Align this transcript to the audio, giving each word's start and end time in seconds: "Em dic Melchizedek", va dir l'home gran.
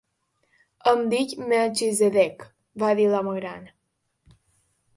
"Em 0.91 1.03
dic 1.11 1.35
Melchizedek", 1.51 2.47
va 2.85 2.91
dir 3.01 3.07
l'home 3.13 3.37
gran. 3.39 3.69